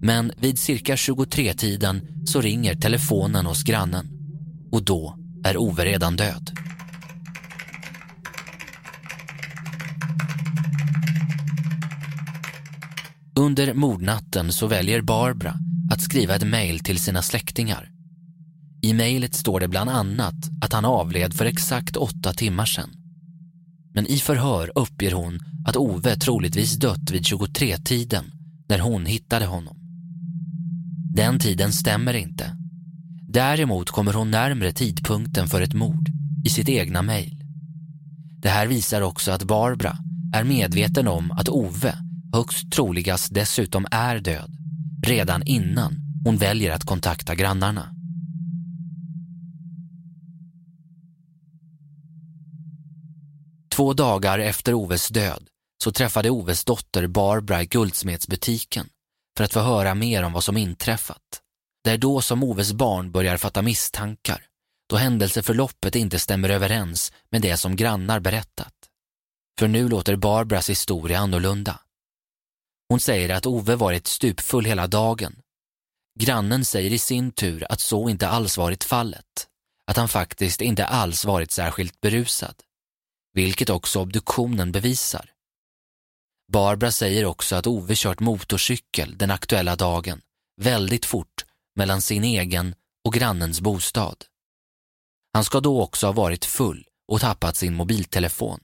Men 0.03 0.31
vid 0.37 0.59
cirka 0.59 0.95
23-tiden 0.95 2.07
så 2.25 2.41
ringer 2.41 2.75
telefonen 2.75 3.45
hos 3.45 3.63
grannen 3.63 4.07
och 4.71 4.83
då 4.83 5.17
är 5.43 5.57
Ove 5.57 5.85
redan 5.85 6.15
död. 6.15 6.51
Under 13.39 13.73
mordnatten 13.73 14.51
så 14.51 14.67
väljer 14.67 15.01
Barbara 15.01 15.55
att 15.91 16.01
skriva 16.01 16.35
ett 16.35 16.47
mejl 16.47 16.79
till 16.79 16.99
sina 16.99 17.21
släktingar. 17.21 17.89
I 18.81 18.93
mejlet 18.93 19.35
står 19.35 19.59
det 19.59 19.67
bland 19.67 19.89
annat 19.89 20.35
att 20.61 20.73
han 20.73 20.85
avled 20.85 21.33
för 21.33 21.45
exakt 21.45 21.97
åtta 21.97 22.33
timmar 22.33 22.65
sedan. 22.65 22.89
Men 23.93 24.07
i 24.07 24.17
förhör 24.17 24.71
uppger 24.75 25.11
hon 25.11 25.39
att 25.67 25.77
Ove 25.77 26.15
troligtvis 26.15 26.75
dött 26.75 27.11
vid 27.11 27.21
23-tiden 27.21 28.25
när 28.69 28.79
hon 28.79 29.05
hittade 29.05 29.45
honom. 29.45 29.80
Den 31.15 31.39
tiden 31.39 31.71
stämmer 31.73 32.13
inte. 32.13 32.57
Däremot 33.27 33.89
kommer 33.89 34.13
hon 34.13 34.31
närmre 34.31 34.71
tidpunkten 34.71 35.47
för 35.47 35.61
ett 35.61 35.73
mord 35.73 36.09
i 36.45 36.49
sitt 36.49 36.69
egna 36.69 37.01
mejl. 37.01 37.43
Det 38.41 38.49
här 38.49 38.67
visar 38.67 39.01
också 39.01 39.31
att 39.31 39.43
Barbara 39.43 39.97
är 40.35 40.43
medveten 40.43 41.07
om 41.07 41.31
att 41.31 41.49
Ove 41.49 41.95
högst 42.33 42.71
troligast 42.71 43.33
dessutom 43.33 43.87
är 43.91 44.19
död 44.19 44.51
redan 45.07 45.43
innan 45.43 45.95
hon 46.25 46.37
väljer 46.37 46.71
att 46.71 46.85
kontakta 46.85 47.35
grannarna. 47.35 47.95
Två 53.75 53.93
dagar 53.93 54.39
efter 54.39 54.73
Oves 54.73 55.09
död 55.09 55.47
så 55.83 55.91
träffade 55.91 56.29
Oves 56.29 56.65
dotter 56.65 57.07
Barbara 57.07 57.63
i 57.63 57.65
guldsmedsbutiken 57.65 58.87
för 59.37 59.43
att 59.43 59.53
få 59.53 59.59
höra 59.59 59.95
mer 59.95 60.23
om 60.23 60.33
vad 60.33 60.43
som 60.43 60.57
inträffat. 60.57 61.41
Det 61.83 61.91
är 61.91 61.97
då 61.97 62.21
som 62.21 62.43
Oves 62.43 62.73
barn 62.73 63.11
börjar 63.11 63.37
fatta 63.37 63.61
misstankar 63.61 64.47
då 64.91 64.97
händelseförloppet 64.97 65.95
inte 65.95 66.19
stämmer 66.19 66.49
överens 66.49 67.11
med 67.29 67.41
det 67.41 67.57
som 67.57 67.75
grannar 67.75 68.19
berättat. 68.19 68.73
För 69.59 69.67
nu 69.67 69.89
låter 69.89 70.15
Barbaras 70.15 70.69
historia 70.69 71.19
annorlunda. 71.19 71.79
Hon 72.89 72.99
säger 72.99 73.29
att 73.29 73.45
Ove 73.45 73.75
varit 73.75 74.07
stupfull 74.07 74.65
hela 74.65 74.87
dagen. 74.87 75.41
Grannen 76.19 76.65
säger 76.65 76.91
i 76.91 76.99
sin 76.99 77.31
tur 77.31 77.65
att 77.69 77.79
så 77.79 78.09
inte 78.09 78.27
alls 78.27 78.57
varit 78.57 78.83
fallet. 78.83 79.47
Att 79.87 79.97
han 79.97 80.07
faktiskt 80.07 80.61
inte 80.61 80.85
alls 80.85 81.25
varit 81.25 81.51
särskilt 81.51 82.01
berusad. 82.01 82.55
Vilket 83.33 83.69
också 83.69 83.99
obduktionen 83.99 84.71
bevisar. 84.71 85.31
Barbara 86.51 86.91
säger 86.91 87.25
också 87.25 87.55
att 87.55 87.67
Ove 87.67 87.93
kört 87.95 88.19
motorcykel 88.19 89.17
den 89.17 89.31
aktuella 89.31 89.75
dagen 89.75 90.21
väldigt 90.61 91.05
fort 91.05 91.45
mellan 91.75 92.01
sin 92.01 92.23
egen 92.23 92.75
och 93.05 93.13
grannens 93.13 93.61
bostad. 93.61 94.25
Han 95.33 95.43
ska 95.43 95.59
då 95.59 95.81
också 95.81 96.07
ha 96.07 96.13
varit 96.13 96.45
full 96.45 96.87
och 97.07 97.21
tappat 97.21 97.55
sin 97.55 97.73
mobiltelefon. 97.73 98.59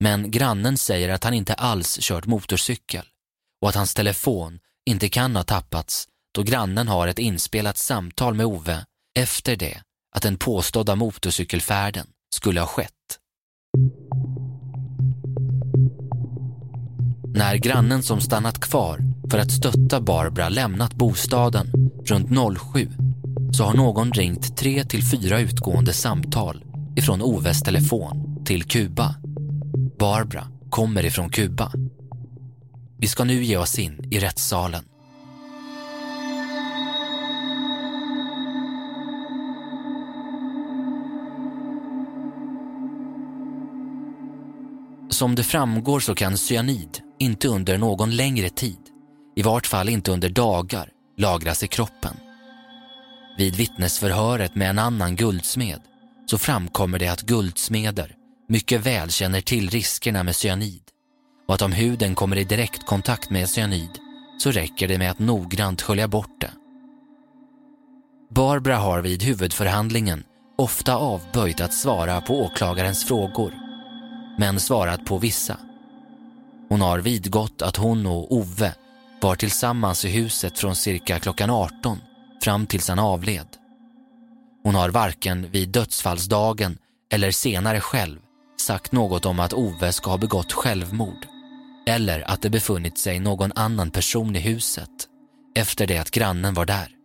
Men 0.00 0.30
grannen 0.30 0.78
säger 0.78 1.08
att 1.08 1.24
han 1.24 1.34
inte 1.34 1.54
alls 1.54 1.98
kört 2.00 2.26
motorcykel 2.26 3.06
och 3.62 3.68
att 3.68 3.74
hans 3.74 3.94
telefon 3.94 4.60
inte 4.86 5.08
kan 5.08 5.36
ha 5.36 5.44
tappats 5.44 6.08
då 6.34 6.42
grannen 6.42 6.88
har 6.88 7.08
ett 7.08 7.18
inspelat 7.18 7.76
samtal 7.76 8.34
med 8.34 8.46
Ove 8.46 8.86
efter 9.18 9.56
det 9.56 9.82
att 10.16 10.22
den 10.22 10.38
påstådda 10.38 10.96
motorcykelfärden 10.96 12.06
skulle 12.34 12.60
ha 12.60 12.66
skett. 12.66 12.97
När 17.38 17.56
grannen 17.56 18.02
som 18.02 18.20
stannat 18.20 18.60
kvar 18.60 19.00
för 19.30 19.38
att 19.38 19.52
stötta 19.52 20.00
Barbara 20.00 20.48
lämnat 20.48 20.94
bostaden 20.94 21.66
runt 22.06 22.58
07 22.58 22.88
så 23.52 23.64
har 23.64 23.74
någon 23.74 24.12
ringt 24.12 24.56
tre 24.56 24.84
till 24.84 25.02
fyra 25.04 25.40
utgående 25.40 25.92
samtal 25.92 26.64
ifrån 26.96 27.22
Oves 27.22 27.62
telefon 27.62 28.44
till 28.44 28.64
Kuba. 28.64 29.14
Barbara 29.98 30.46
kommer 30.70 31.04
ifrån 31.04 31.30
Kuba. 31.30 31.72
Vi 32.98 33.06
ska 33.06 33.24
nu 33.24 33.44
ge 33.44 33.56
oss 33.56 33.78
in 33.78 34.08
i 34.10 34.18
rättssalen. 34.18 34.84
Som 45.18 45.34
det 45.34 45.44
framgår 45.44 46.00
så 46.00 46.14
kan 46.14 46.36
cyanid 46.36 46.98
inte 47.18 47.48
under 47.48 47.78
någon 47.78 48.16
längre 48.16 48.48
tid, 48.48 48.78
i 49.36 49.42
vart 49.42 49.66
fall 49.66 49.88
inte 49.88 50.12
under 50.12 50.28
dagar, 50.28 50.90
lagras 51.16 51.62
i 51.62 51.68
kroppen. 51.68 52.16
Vid 53.38 53.56
vittnesförhöret 53.56 54.54
med 54.54 54.70
en 54.70 54.78
annan 54.78 55.16
guldsmed 55.16 55.80
så 56.26 56.38
framkommer 56.38 56.98
det 56.98 57.08
att 57.08 57.22
guldsmeder 57.22 58.14
mycket 58.48 58.86
väl 58.86 59.10
känner 59.10 59.40
till 59.40 59.70
riskerna 59.70 60.22
med 60.22 60.36
cyanid 60.36 60.82
och 61.48 61.54
att 61.54 61.62
om 61.62 61.72
huden 61.72 62.14
kommer 62.14 62.36
i 62.36 62.44
direkt 62.44 62.86
kontakt 62.86 63.30
med 63.30 63.48
cyanid 63.48 63.98
så 64.38 64.50
räcker 64.50 64.88
det 64.88 64.98
med 64.98 65.10
att 65.10 65.18
noggrant 65.18 65.82
skölja 65.82 66.08
bort 66.08 66.40
det. 66.40 66.50
Barbara 68.30 68.76
har 68.76 69.02
vid 69.02 69.22
huvudförhandlingen 69.22 70.24
ofta 70.58 70.96
avböjt 70.96 71.60
att 71.60 71.74
svara 71.74 72.20
på 72.20 72.42
åklagarens 72.44 73.04
frågor, 73.04 73.67
men 74.38 74.60
svarat 74.60 75.04
på 75.04 75.18
vissa. 75.18 75.56
Hon 76.68 76.80
har 76.80 76.98
vidgått 76.98 77.62
att 77.62 77.76
hon 77.76 78.06
och 78.06 78.32
Ove 78.32 78.74
var 79.20 79.34
tillsammans 79.36 80.04
i 80.04 80.08
huset 80.08 80.58
från 80.58 80.76
cirka 80.76 81.18
klockan 81.18 81.50
18 81.50 81.98
fram 82.42 82.66
tills 82.66 82.88
han 82.88 82.98
avled. 82.98 83.46
Hon 84.64 84.74
har 84.74 84.88
varken 84.88 85.50
vid 85.50 85.68
dödsfallsdagen 85.68 86.78
eller 87.12 87.30
senare 87.30 87.80
själv 87.80 88.18
sagt 88.60 88.92
något 88.92 89.26
om 89.26 89.40
att 89.40 89.52
Ove 89.52 89.92
ska 89.92 90.10
ha 90.10 90.18
begått 90.18 90.52
självmord 90.52 91.26
eller 91.86 92.30
att 92.30 92.42
det 92.42 92.50
befunnit 92.50 92.98
sig 92.98 93.20
någon 93.20 93.52
annan 93.54 93.90
person 93.90 94.36
i 94.36 94.40
huset 94.40 94.90
efter 95.54 95.86
det 95.86 95.98
att 95.98 96.10
grannen 96.10 96.54
var 96.54 96.64
där. 96.64 96.97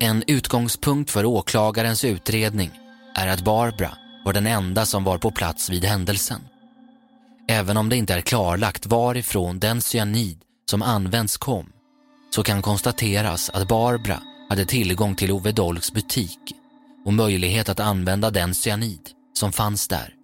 En 0.00 0.24
utgångspunkt 0.26 1.10
för 1.10 1.24
åklagarens 1.24 2.04
utredning 2.04 2.70
är 3.14 3.26
att 3.26 3.44
Barbara 3.44 3.96
var 4.24 4.32
den 4.32 4.46
enda 4.46 4.86
som 4.86 5.04
var 5.04 5.18
på 5.18 5.30
plats 5.30 5.70
vid 5.70 5.84
händelsen. 5.84 6.40
Även 7.48 7.76
om 7.76 7.88
det 7.88 7.96
inte 7.96 8.14
är 8.14 8.20
klarlagt 8.20 8.86
varifrån 8.86 9.58
den 9.58 9.80
cyanid 9.80 10.38
som 10.70 10.82
används 10.82 11.36
kom 11.36 11.72
så 12.30 12.42
kan 12.42 12.62
konstateras 12.62 13.50
att 13.50 13.68
Barbara 13.68 14.20
hade 14.48 14.64
tillgång 14.64 15.14
till 15.14 15.32
Ove 15.32 15.52
Dolks 15.52 15.92
butik 15.92 16.38
och 17.04 17.12
möjlighet 17.12 17.68
att 17.68 17.80
använda 17.80 18.30
den 18.30 18.54
cyanid 18.54 19.10
som 19.34 19.52
fanns 19.52 19.88
där. 19.88 20.14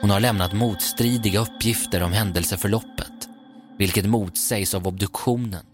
Hon 0.00 0.10
har 0.10 0.20
lämnat 0.20 0.52
motstridiga 0.52 1.40
uppgifter 1.40 2.02
om 2.02 2.12
händelseförloppet, 2.12 3.28
vilket 3.78 4.06
motsägs 4.06 4.74
av 4.74 4.86
obduktionen. 4.86 5.64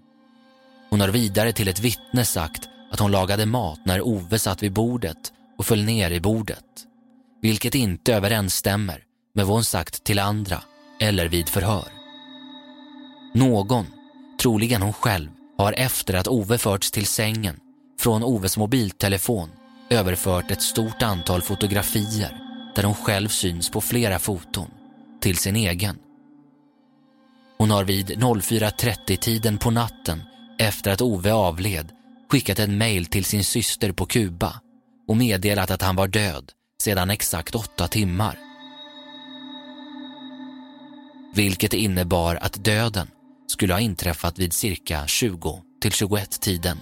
Hon 0.96 1.00
har 1.00 1.08
vidare 1.08 1.52
till 1.52 1.68
ett 1.68 1.80
vittne 1.80 2.24
sagt 2.24 2.68
att 2.90 3.00
hon 3.00 3.12
lagade 3.12 3.46
mat 3.46 3.80
när 3.84 4.00
Ove 4.00 4.38
satt 4.38 4.62
vid 4.62 4.72
bordet 4.72 5.32
och 5.58 5.66
föll 5.66 5.84
ner 5.84 6.10
i 6.10 6.20
bordet, 6.20 6.64
vilket 7.42 7.74
inte 7.74 8.14
överensstämmer 8.14 9.04
med 9.34 9.46
vad 9.46 9.54
hon 9.54 9.64
sagt 9.64 10.04
till 10.04 10.18
andra 10.18 10.62
eller 11.00 11.28
vid 11.28 11.48
förhör. 11.48 11.88
Någon, 13.34 13.86
troligen 14.40 14.82
hon 14.82 14.92
själv, 14.92 15.28
har 15.58 15.72
efter 15.72 16.14
att 16.14 16.28
Ove 16.28 16.58
förts 16.58 16.90
till 16.90 17.06
sängen 17.06 17.56
från 18.00 18.24
Oves 18.24 18.56
mobiltelefon 18.56 19.50
överfört 19.90 20.50
ett 20.50 20.62
stort 20.62 21.02
antal 21.02 21.42
fotografier 21.42 22.38
där 22.74 22.82
hon 22.82 22.94
själv 22.94 23.28
syns 23.28 23.70
på 23.70 23.80
flera 23.80 24.18
foton 24.18 24.70
till 25.20 25.36
sin 25.36 25.56
egen. 25.56 25.98
Hon 27.58 27.70
har 27.70 27.84
vid 27.84 28.10
04.30-tiden 28.10 29.58
på 29.58 29.70
natten 29.70 30.22
efter 30.58 30.90
att 30.90 31.00
Ove 31.00 31.32
avled 31.32 31.92
skickat 32.30 32.58
ett 32.58 32.70
mejl 32.70 33.06
till 33.06 33.24
sin 33.24 33.44
syster 33.44 33.92
på 33.92 34.06
Kuba 34.06 34.60
och 35.08 35.16
meddelat 35.16 35.70
att 35.70 35.82
han 35.82 35.96
var 35.96 36.08
död 36.08 36.52
sedan 36.82 37.10
exakt 37.10 37.54
åtta 37.54 37.88
timmar. 37.88 38.38
Vilket 41.34 41.72
innebar 41.72 42.36
att 42.36 42.64
döden 42.64 43.10
skulle 43.46 43.72
ha 43.72 43.80
inträffat 43.80 44.38
vid 44.38 44.52
cirka 44.52 45.06
20 45.06 45.62
till 45.80 45.90
21-tiden. 45.90 46.78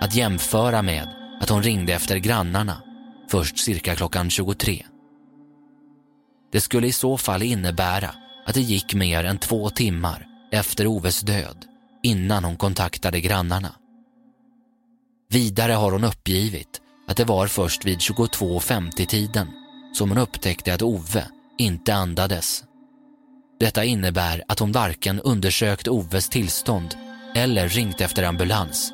Att 0.00 0.14
jämföra 0.14 0.82
med 0.82 1.08
att 1.40 1.48
hon 1.48 1.62
ringde 1.62 1.92
efter 1.92 2.16
grannarna 2.16 2.82
först 3.30 3.58
cirka 3.58 3.96
klockan 3.96 4.30
23. 4.30 4.86
Det 6.52 6.60
skulle 6.60 6.86
i 6.86 6.92
så 6.92 7.16
fall 7.18 7.42
innebära 7.42 8.14
att 8.46 8.54
det 8.54 8.60
gick 8.60 8.94
mer 8.94 9.24
än 9.24 9.38
två 9.38 9.70
timmar 9.70 10.26
efter 10.52 10.86
Oves 10.86 11.20
död 11.20 11.64
innan 12.02 12.44
hon 12.44 12.56
kontaktade 12.56 13.20
grannarna. 13.20 13.74
Vidare 15.30 15.72
har 15.72 15.92
hon 15.92 16.04
uppgivit 16.04 16.80
att 17.08 17.16
det 17.16 17.24
var 17.24 17.46
först 17.46 17.84
vid 17.84 17.98
22.50-tiden 17.98 19.48
som 19.92 20.08
hon 20.08 20.18
upptäckte 20.18 20.74
att 20.74 20.82
Ove 20.82 21.28
inte 21.58 21.94
andades. 21.94 22.64
Detta 23.60 23.84
innebär 23.84 24.44
att 24.48 24.58
hon 24.58 24.72
varken 24.72 25.20
undersökt 25.20 25.88
Oves 25.88 26.28
tillstånd 26.28 26.94
eller 27.34 27.68
ringt 27.68 28.00
efter 28.00 28.22
ambulans, 28.22 28.92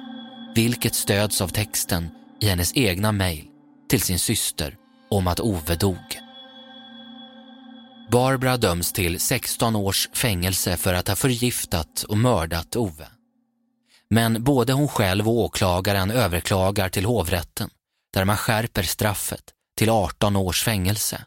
vilket 0.54 0.94
stöds 0.94 1.40
av 1.40 1.48
texten 1.48 2.08
i 2.40 2.46
hennes 2.46 2.76
egna 2.76 3.12
mejl 3.12 3.44
till 3.88 4.00
sin 4.00 4.18
syster 4.18 4.76
om 5.10 5.26
att 5.26 5.40
Ove 5.40 5.76
dog. 5.76 6.23
Barbara 8.14 8.56
döms 8.56 8.92
till 8.92 9.20
16 9.20 9.76
års 9.76 10.08
fängelse 10.12 10.76
för 10.76 10.94
att 10.94 11.08
ha 11.08 11.16
förgiftat 11.16 12.02
och 12.02 12.18
mördat 12.18 12.76
Ove. 12.76 13.08
Men 14.10 14.44
både 14.44 14.72
hon 14.72 14.88
själv 14.88 15.28
och 15.28 15.34
åklagaren 15.34 16.10
överklagar 16.10 16.88
till 16.88 17.04
hovrätten 17.04 17.70
där 18.12 18.24
man 18.24 18.36
skärper 18.36 18.82
straffet 18.82 19.44
till 19.76 19.90
18 19.90 20.36
års 20.36 20.62
fängelse. 20.62 21.24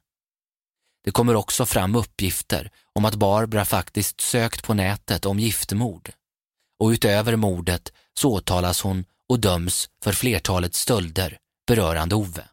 Det 1.04 1.12
kommer 1.12 1.36
också 1.36 1.66
fram 1.66 1.96
uppgifter 1.96 2.72
om 2.94 3.06
att 3.06 3.16
Barbara 3.16 3.66
faktiskt 3.66 4.22
sökt 4.22 4.64
på 4.64 4.74
nätet 4.74 5.26
om 5.26 5.40
giftmord. 5.40 6.10
Och 6.80 6.90
utöver 6.90 7.36
mordet 7.36 7.92
så 8.20 8.34
åtalas 8.34 8.82
hon 8.82 9.06
och 9.30 9.40
döms 9.40 9.90
för 10.04 10.12
flertalet 10.12 10.76
stölder 10.76 11.38
berörande 11.68 12.16
Ove. 12.16 12.44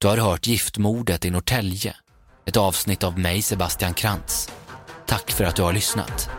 Du 0.00 0.08
har 0.08 0.16
hört 0.16 0.46
Giftmordet 0.46 1.24
i 1.24 1.30
Norrtälje, 1.30 1.96
ett 2.48 2.56
avsnitt 2.56 3.04
av 3.04 3.18
mig 3.18 3.42
Sebastian 3.42 3.94
Krantz. 3.94 4.50
Tack 5.06 5.30
för 5.30 5.44
att 5.44 5.56
du 5.56 5.62
har 5.62 5.72
lyssnat. 5.72 6.37